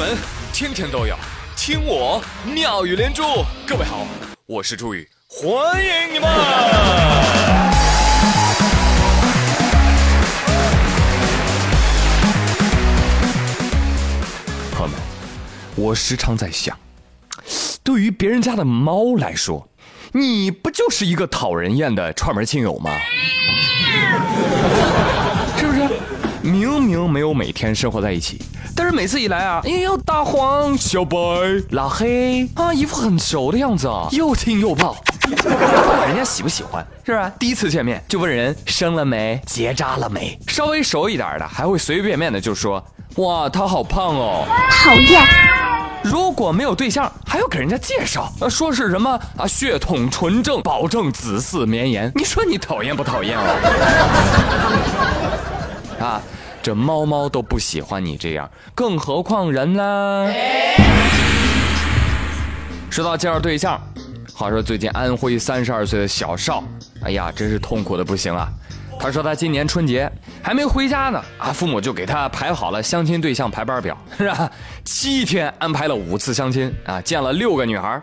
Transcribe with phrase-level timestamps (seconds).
[0.00, 0.16] 闻
[0.50, 1.14] 天天都有，
[1.54, 3.22] 听我妙语连珠。
[3.66, 4.06] 各位好，
[4.46, 5.52] 我是朱宇，欢
[5.84, 6.26] 迎你们。
[14.72, 14.94] 朋友们，
[15.76, 16.74] 我时常在想，
[17.84, 19.68] 对于别人家的猫来说，
[20.12, 22.90] 你不就是一个讨人厌的串门亲友吗？
[26.42, 28.40] 明明没有每天生活在一起，
[28.74, 31.16] 但是每次一来啊，哎呦，大黄、小白、
[31.70, 35.34] 老黑啊，一副很熟的样子啊，又亲又抱，不
[35.96, 37.30] 管人家喜不喜欢，是吧？
[37.38, 42.82] 第一次见面就问人生了没、结扎了没，稍微熟一点的还会随随便便的就说，
[43.16, 45.22] 哇，他好胖哦，讨厌。
[46.02, 52.10] 如果没有对象，还要给人家介绍，呃，说是什么啊，血统纯正，保证子嗣绵延。
[52.14, 53.44] 你说你讨厌不讨厌啊？
[56.00, 56.20] 啊，
[56.62, 60.32] 这猫猫都不喜欢你这样，更何况人呢？
[62.90, 63.80] 说到介绍对象，
[64.34, 66.64] 话说最近安徽三十二岁的小邵，
[67.04, 68.48] 哎呀，真是痛苦的不行啊。
[68.98, 70.10] 他说他今年春节
[70.42, 74.50] 还没回家呢，啊，父母就给他排好了相亲对象排班表，是吧？
[74.84, 78.00] 七天安排了五次相亲啊，见了六个女孩。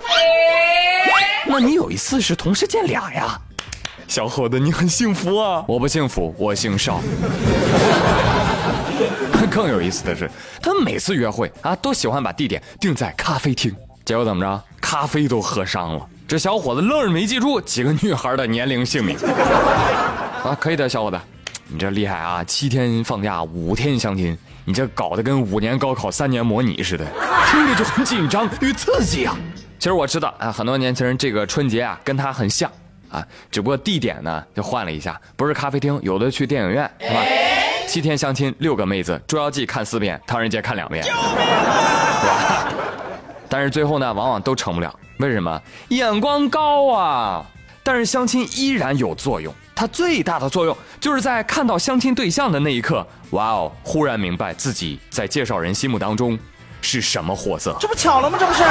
[1.48, 3.40] 那你有一次是同时见俩呀？
[4.08, 5.64] 小伙子，你很幸福啊！
[5.68, 7.02] 我不幸福，我姓邵。
[9.52, 10.30] 更有意思的是，
[10.62, 14.64] 他每次约会啊，都喜欢把地点定在咖啡厅，结果怎么着？
[14.80, 16.08] 咖啡都喝伤了。
[16.28, 19.18] 这小伙子愣是没记住几个女孩的年龄、姓名。
[20.44, 21.20] 啊，可以的，小伙子，
[21.68, 22.44] 你这厉害啊！
[22.44, 27.06] 七天放假，五天相亲，你这搞得跟五年高考三年模拟似的，
[27.52, 29.38] 听着就很紧张与刺激啊！
[29.80, 32.72] 其实我知道啊，很多年轻人这个春节啊，跟他很像
[33.10, 37.22] 啊，只不过地点呢就换了一下，不是咖啡厅，有的去电影院，是吧？
[37.88, 42.68] 七天相亲，六个妹子，《捉妖记》看四遍，《唐人街》看两遍，是吧？
[43.50, 45.62] 但是最后呢，往往都成不了，为什么？
[45.88, 47.46] 眼光高啊！
[47.82, 56.38] 但是相亲依然有作用，它最大的作用就是在看到相亲对象的那一刻，哇哦，忽然明白自己在介绍人心目当中
[56.82, 57.74] 是什么货色。
[57.80, 58.38] 这不巧了吗？
[58.38, 58.64] 这不是。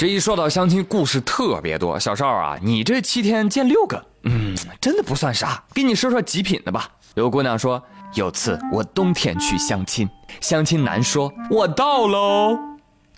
[0.00, 2.00] 这一说到相亲，故事特别多。
[2.00, 5.62] 小邵啊，你这七天见六个，嗯，真的不算啥。
[5.74, 6.88] 给你说说极品的吧。
[7.16, 7.82] 有个姑娘说，
[8.14, 10.08] 有次我冬天去相亲，
[10.40, 12.58] 相亲男说我到喽，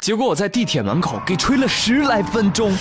[0.01, 2.77] 结果我在地铁门口给吹了十来分钟，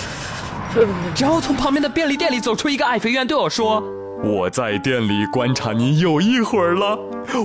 [1.16, 3.80] 然后从旁边的便利店里走出一个爱妃院对我说，
[4.24, 6.98] 我在店里观察你有一会儿了，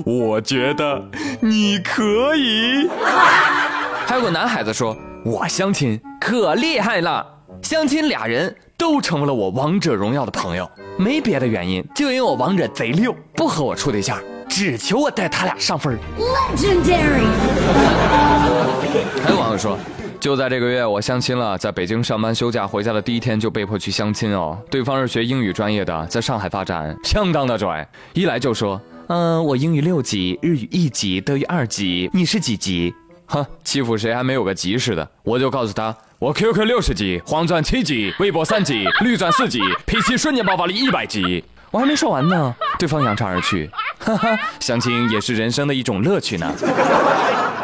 [0.04, 1.08] 我觉得
[1.40, 2.90] 你可以。
[4.08, 4.98] 还有个男孩子说。
[5.26, 7.26] 我相亲可厉害了，
[7.62, 15.98] 相亲俩人都成为了我王者荣耀的朋友，没别的原因，就因为我王者贼溜，不和我处对象，只求我带他俩上分。
[16.20, 17.30] Legendary。
[19.24, 19.80] 还有网友说，
[20.20, 32.94] 就在这个月我相亲了，在北京上班休假回家的第一天就被迫去相亲哦，对方是学英语专业的，在上海发展，相当的拽，一来就说，嗯，我英语六级，日语一级，德语二级，你是几级？
[33.30, 41.44] 哼，欺负谁还没有个级似的，我就告诉他，我 QQ 六十级，黄钻七级，微博三级，绿钻四级脾气瞬间爆发力一百级。
[41.70, 43.70] 我还没说完呢，对方扬长而去。
[44.00, 46.52] 哈哈，相亲也是人生的一种乐趣呢。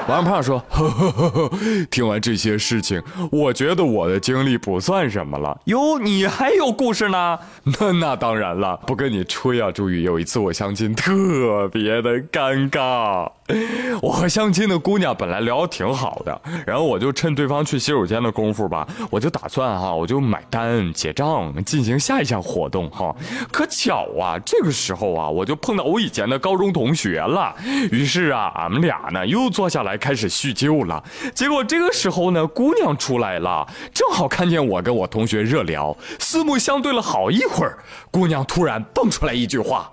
[0.08, 1.58] 王胖说：“呵呵呵呵，
[1.90, 5.58] 听完这些事情，我觉得我的经历不算什么了。
[5.66, 7.40] 哟，你还有故事呢？
[7.80, 10.04] 那那当然了，不跟你吹啊，朱宇。
[10.04, 13.32] 有一次我相亲特别的尴尬，
[14.02, 23.16] 我和相亲的姑娘本来聊得挺好的，然后我就趁对方去洗手间的功夫吧，我就打算哈，我就买单结账，进行下一项活动哈。
[23.52, 27.56] 可巧啊，这个时候啊，我就碰到我以前的高中同学了。
[27.92, 31.02] 于是啊，俺们俩呢又坐下来。”开始叙旧了，
[31.34, 37.78] 结果这个时候呢，姑娘出来了，正好看见我跟我同学热聊，四目相对了好一会儿，
[38.12, 39.90] 姑娘突然蹦出来一句话：“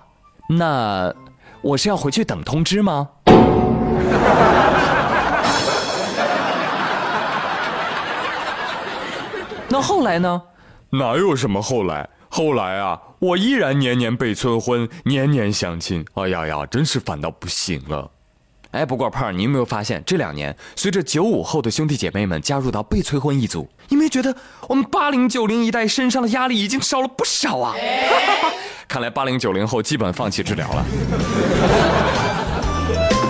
[0.59, 1.15] 那
[1.63, 3.11] 我是要回去等通知吗？”
[9.69, 10.43] 那后来呢？
[10.91, 12.09] 哪有什么后来？
[12.29, 18.11] 后来啊，我依然年年被催婚，年年相亲，哎呀呀，真是烦到不行了。
[18.71, 24.37] 哎，不过胖儿，你有没有发现这两年，随着九五后的兄弟姐妹们加入到被催婚一族，你没觉得
[24.69, 27.75] 我们八零九零一代身上的压力已经少了不少啊？
[28.87, 30.85] 看来八零九零后基本放弃治疗了。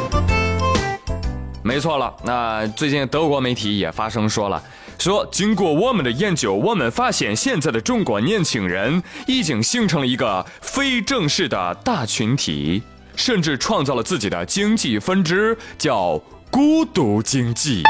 [1.70, 4.60] 没错了，那最近德国媒体也发声说了，
[4.98, 12.82] 说经过我们的研究，我们发现现在的中国年轻人已经形成了一个非正式的大群体。
[13.14, 16.20] 甚至创造了自己的经济分支，叫
[16.50, 17.84] 孤独经济。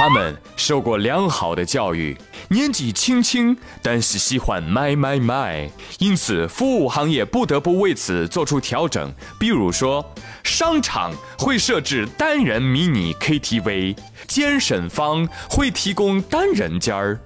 [0.00, 2.16] 他们受过良好的教育，
[2.48, 9.12] 年纪轻轻，但是喜欢买买买，因此服务行业不得不为此做出调整。
[9.38, 10.02] 比如说，
[10.42, 13.94] 商场会设置单人迷你 KTV，
[14.26, 17.20] 健身房会提供单人间儿。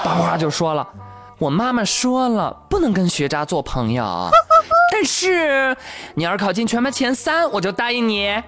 [0.04, 0.88] 班花就说了
[1.40, 4.30] ：“我妈妈说了，不能跟学渣做朋友，
[4.94, 5.76] 但是
[6.14, 8.42] 你要是考进全班前三，我就答应你。”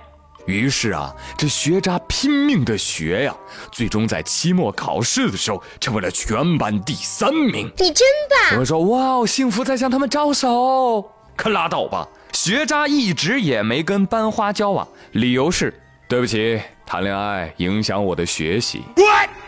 [0.45, 3.35] 于是啊，这学渣拼命的学呀，
[3.71, 7.69] 最终在期末考试的时候成为了全班第三名。
[7.77, 8.07] 你真
[8.49, 8.59] 棒！
[8.59, 11.11] 我说哇，幸福在向他们招手。
[11.35, 15.73] 可拉倒吧，学渣一直也没跟班花交往，理由是
[16.07, 16.61] 对不起。
[16.87, 18.81] 谈恋爱影响我的学习。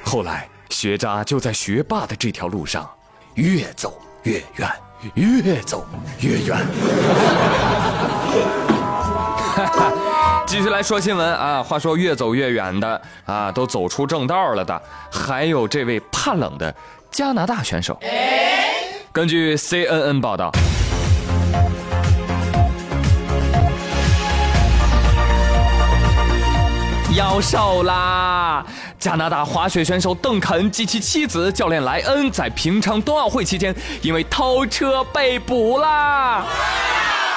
[0.03, 2.87] 后来，学渣就在学霸的这条路上
[3.35, 4.69] 越走越远，
[5.13, 5.85] 越走
[6.19, 6.57] 越远。
[10.45, 11.63] 继续来说新闻啊！
[11.63, 16.75] 话说越走越远的啊，都走出正道了的，还有这位怕冷的
[17.09, 17.97] 加拿大选手。
[19.13, 20.51] 根据 CNN 报道。
[27.19, 28.65] 要瘦啦！
[28.97, 36.45] 加拿大滑雪选手邓肯及其妻子教练莱恩在平昌冬奥会期间因为偷车被捕啦。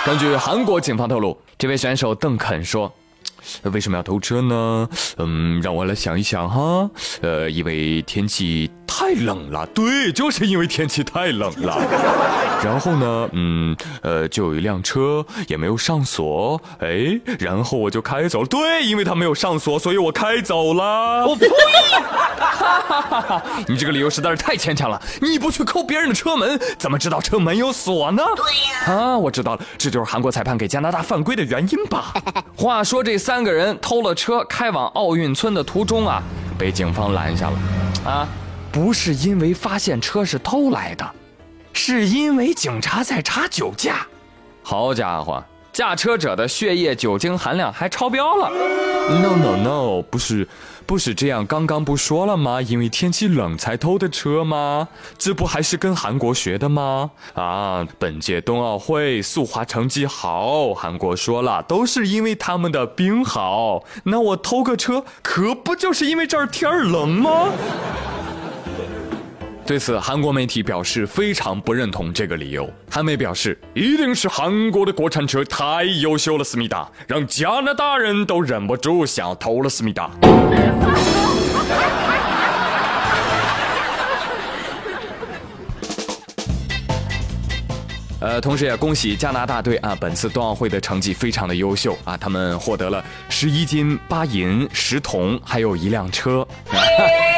[0.07, 2.93] 根据韩国警方透露，这位选手邓肯说。
[3.73, 4.89] 为什么要偷车呢？
[5.17, 6.89] 嗯，让我来想一想哈。
[7.21, 9.67] 呃，因为天气太冷了。
[9.69, 11.79] 对，就是因为天气太冷了。
[12.63, 18.47] 然后呢，嗯，呃，就有一辆车也没有上锁，哎，然后我就开走了。
[18.47, 21.27] 对，因为他没有上锁，所以我开走了。
[21.27, 21.49] 我呸！
[23.67, 25.01] 你这个理由实在是太牵强了。
[25.23, 28.23] 你不去扣别人的车门，怎么知道车门有锁呢？
[28.37, 28.45] 对
[28.93, 28.95] 呀。
[28.95, 32.13] 啊，我知道了，这就是韩国裁判给加拿大犯规的原因吧？
[32.55, 36.23] 话说这三个人偷了车开往奥运村的途中啊，
[36.59, 37.59] 被警方拦下了。
[38.05, 38.29] 啊，
[38.73, 41.09] 不是因为发现车是偷来的，
[41.75, 44.07] 是因为警察在查酒驾。
[44.63, 48.51] 好家伙，驾车者的血液酒精含量还超标了。
[48.51, 50.49] No no no，不是。
[50.85, 52.61] 不是这样，刚刚不说了吗？
[52.61, 54.89] 因为天气冷才偷的车吗？
[55.17, 57.11] 这不还是跟韩国学的吗？
[57.35, 63.85] 啊，本届冬奥会速滑成绩好，韩国说了，都是因为他们的冰好。
[64.05, 67.49] 那我偷个车，可不就是因为这儿天冷吗？
[69.65, 72.69] 对此，韩国媒体表示非常不认同这个理由。
[72.91, 80.11] 韩媒表示，一定是韩国的国产车太优秀了，思密达，让加拿大人都忍不住想要偷了思密达。
[88.21, 96.47] 呃，同时也恭喜加拿大队啊，本次冬奥会的成绩非常的优秀啊，他们获得了十一金八银十铜，还有一辆车。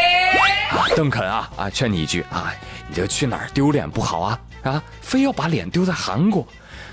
[0.96, 2.52] 邓肯啊啊，劝你一句啊，
[2.88, 6.46] 你这去哪儿丢脸不好啊啊，非要把脸丢在韩国，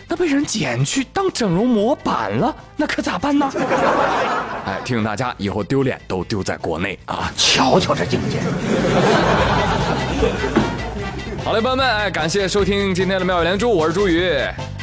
[0.08, 3.50] 那被人捡去当整容模板了，那可咋办呢？
[4.66, 7.32] 哎，提醒大家以后丢脸都丢在国内啊！
[7.36, 8.38] 瞧瞧这境界。
[11.44, 14.32] 好嘞，朋友们，哎，感谢收听今天的妙语连珠，我是朱宇，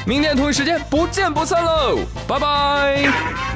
[0.05, 3.48] 明天同一时间不见不散喽，拜拜。